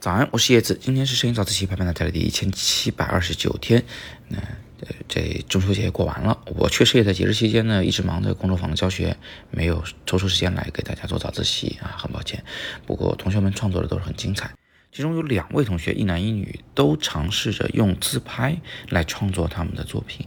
[0.00, 3.84] 早安，我是叶子，今天是摄影早自习陪伴大家的第一千七百二十九天。
[4.28, 9.16] 那呃，这中秋节过完了，我确实也在节日期间呢，一直忙着工作坊的教学，
[9.50, 12.42] 没有抽出时间来给大家做早自习啊，很抱歉。
[12.86, 14.50] 不过同学们创作的都是很精彩，
[14.92, 18.56] 其中有两位同学，一男一女，都尝试着用自拍
[18.88, 20.26] 来创作他们的作品。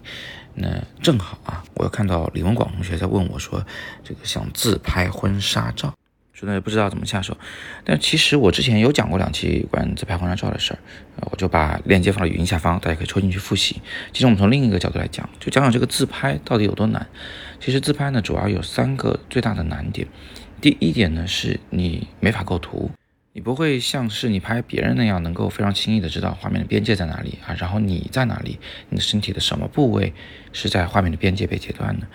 [0.53, 3.65] 那正好啊，我又看到李文广同学在问我说，
[4.03, 5.95] 这个想自拍婚纱照。
[6.33, 7.37] 说的不知道怎么下手，
[7.83, 10.79] 但其实我之前有讲过两期关于自拍婚纱照的事儿，
[11.29, 13.81] 我就把链接放到语音下方，大家可以抽进去复习。
[14.11, 17.05] 其实我们从另一个角度来讲，就讲讲这个自拍到底有多难。
[17.59, 20.07] 其实自拍呢，主要有三个最大的难点。
[20.59, 22.89] 第一点呢，是你没法构图，
[23.33, 28.59] 你不会像是你拍别人那样，能够非常轻易的知道画面的边界在哪里啊，然后你在哪里，
[28.89, 30.13] 你的身体的什么部位
[30.51, 32.07] 是在画面的边界被截断的。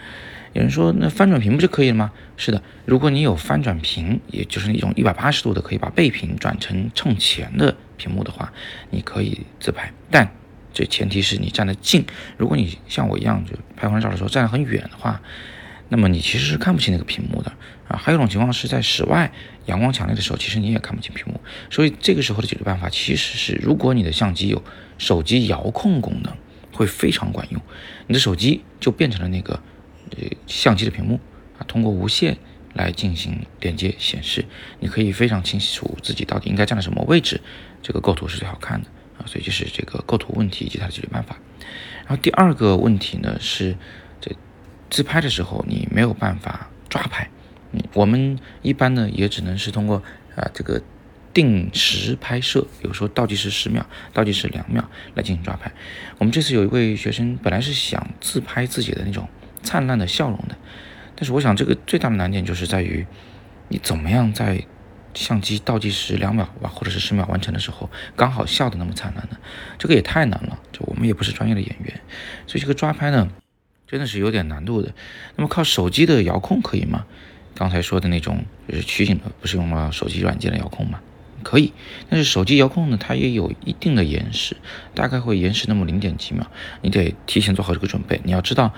[0.53, 2.13] 有人说，那翻转屏不就可以了吗？
[2.37, 8.53] 是的，如果你有翻转屏，也就是一种一百八十度的，可以把背屏转成冲前的屏幕的话，
[8.91, 9.91] 你可以自拍。
[10.11, 10.31] 但
[10.75, 12.05] 这前提是你站得近。
[12.37, 15.23] 如果你像我一样，就拍婚纱照的时候站得很远的话，
[15.89, 17.53] 那么你其实是看不清那个屏幕的
[17.89, 17.97] 啊。
[17.97, 19.33] 还有一种情况是在室外
[19.67, 21.41] 阳光强烈的时候，其实你也看不清屏幕。
[21.71, 24.63] 所以这个时候的解决办法其实是，如果你的相机有
[24.99, 26.33] 手机遥控功能，
[26.73, 27.61] 会非常管用。
[28.07, 29.61] 你的手机就变成了那个。
[30.11, 31.19] 呃，相机的屏幕
[31.59, 32.39] 啊，通过无线
[32.75, 34.45] 来进行连接显示，
[34.79, 37.41] 你可以非常清楚自己到底应该站在什么位置，
[37.83, 39.27] 这个构图是最好看的啊。
[39.27, 41.37] 所以就是这个构图问题以及它的解决办法。
[42.07, 43.77] 然后第二个问题呢是，
[44.21, 44.31] 这
[44.91, 47.29] 自拍的时候你没有办法抓拍，
[47.73, 50.03] 嗯，我们一般呢也只能是通过
[50.35, 50.83] 啊这个
[51.33, 55.73] 定时拍摄，比如说倒计时十秒、倒计时两秒来进行抓拍。
[56.19, 59.29] 我们这次有一位学生本来是想自拍自己的那种。
[59.63, 60.57] 灿烂的笑容的，
[61.17, 63.05] 但是我想这个最大的难点就是在于，
[63.67, 64.65] 你怎么样在
[65.13, 69.37] 相机倒计时两秒吧，或者是十秒完成的时候，刚好笑得那么灿烂呢？
[69.77, 72.01] 这个也太难了，就我们也不是专业的演员，
[72.47, 73.29] 所以这个抓拍呢，
[73.87, 74.93] 真的是有点难度的。
[75.37, 77.05] 那么靠手机的遥控可以吗？
[77.55, 81.01] 刚才说的那种就是取景的，不是用了手机软件的遥控吗？
[81.43, 81.73] 可以，
[82.11, 84.57] 但是手机遥控呢，它也有一定的延时，
[84.95, 86.45] 大概会延时那么零点几秒，
[86.83, 88.75] 你得提前做好这个准备，你要知道。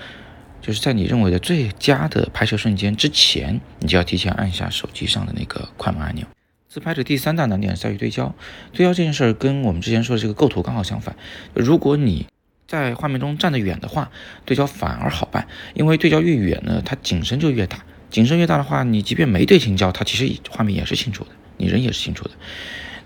[0.61, 6.27] 就是在你认为的最佳的拍摄瞬间之前，你就要提前按下手机上的那个快门按钮。
[6.67, 8.35] 自拍的第三大难点在于对焦，
[8.73, 11.15] 对焦这件事儿跟我们之前说的这个构图刚好相反。
[11.53, 12.27] 如果你
[12.69, 14.11] 在画面中站得远的话，
[14.45, 17.83] 对焦反而好办，因为对焦越远呢，它景深就越大。
[18.11, 22.31] 景深越大的话，你即便没对清焦，它其实画面也是清楚的，你人也是清楚的。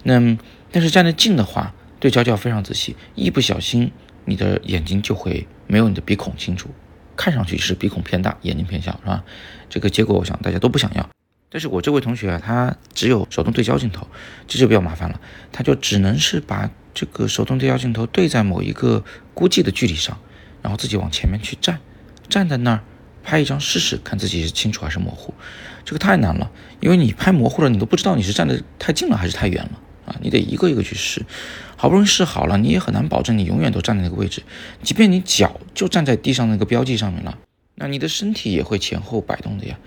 [0.04, 0.38] 那
[0.70, 3.90] 但是站得近的话，对焦就要非常仔细，一不小心
[4.26, 6.70] 你的眼睛就会没有你的鼻孔清楚。
[7.16, 9.24] 看上去是鼻孔偏大，眼睛偏小，是吧？
[9.70, 11.10] 这个结果我想大家都不想要。
[11.50, 14.08] 但是我这位同学啊，他只有手动对焦镜头，
[14.48, 15.22] 这就比较麻烦了。
[15.52, 20.18] 他就只能是把这个手动对焦镜头对在某一个估计的距离上，
[20.62, 21.80] 然后自己往前面去站，
[22.30, 22.84] 站在那儿
[23.24, 25.34] 拍一张试试，看自己是清楚还是模糊。
[25.86, 29.80] 这个太难了，因为你拍模糊了，你都不知道你是站得太近了还是太远了。
[30.06, 31.26] 啊，你得一个一个去试，
[31.78, 34.44] 好不容易试好了，你也很难保证你永远都站在那个位置。
[34.82, 37.38] 即便你脚就站在地上那个标记上面了，
[37.76, 39.80] 那你的身体也会前后摆动的呀，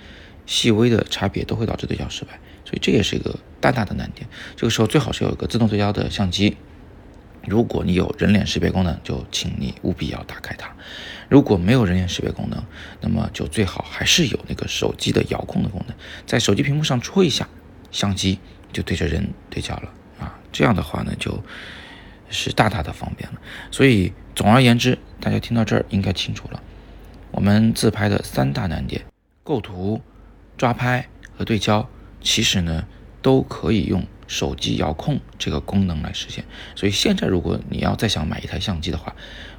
[0.47, 4.27] 细微的差别都会导致对焦失败，所以这也是一个大大的难点。
[4.57, 6.57] 这个时候最好是有一个自动对焦的相机，
[7.49, 10.69] 如果你有人脸识别功能，就请你务必要打开它；
[11.29, 12.63] 如果没有人脸识别功能，
[13.01, 15.97] 那么就最好还是有那个手机的遥控的功能，
[16.27, 17.49] 在手机屏幕上戳一下，
[17.91, 18.39] 相机
[18.73, 20.39] 就对着人对焦了啊。
[20.53, 21.43] 这样的话呢，就
[22.31, 23.41] 是大大的方便了。
[23.71, 26.63] 所以总而言之，大家听到这儿应该清楚了。
[27.31, 29.05] 我们自拍的三大难点：
[29.45, 30.01] 构图、
[30.57, 31.89] 抓拍和对焦，
[32.21, 32.87] 其实呢
[33.21, 36.45] 都可以用手机遥控这个功能来实现。
[36.75, 39.15] 所以现在如果你要再想买一台相机的话，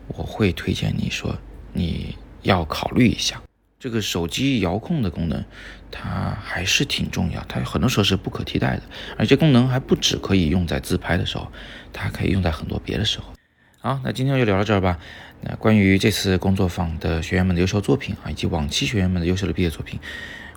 [0.07, 1.37] 我会推荐你说
[1.73, 3.41] 你要考虑一下。
[3.79, 5.45] 这个手机遥控的功能，
[5.91, 8.81] 它还是挺重要，它很多时候是不可替代的，
[9.15, 11.47] 而且功能还不止可以用在自拍的时候，
[11.93, 13.25] 它可以用在很多别的时候。
[13.79, 14.97] 好，那今天就聊到这儿吧。
[15.41, 19.99] 那关于这次工作坊的学员们的优秀作品啊，以及往期学员们的优秀的毕业作品，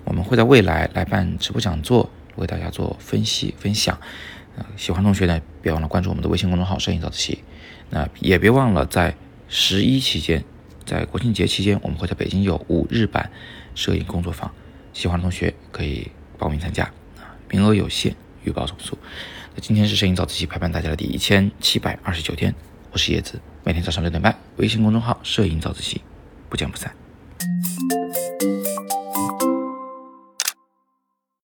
[0.05, 3.99] 我们会在未来来办直播讲座，为大家做分析分享。
[4.59, 7.43] 啊，喜欢同学呢，别忘了关注我们的微信公众号“摄影早自习”。
[7.91, 9.17] 那也别忘了在
[9.49, 10.45] 十一期间。
[10.87, 13.31] 在国庆节期间，我们会在北京有五日版
[13.77, 14.51] 摄影工作坊，
[14.93, 16.83] 喜欢的同学可以报名参加
[17.17, 18.99] 啊，名额有限，预报总数。
[19.55, 22.53] 那今天是摄影早自习陪伴大家的第一千七百二十九天，
[22.91, 26.01] 我是叶子，每天早上六点半，微信公众号“摄影早自习”，
[26.51, 27.00] 不见不散。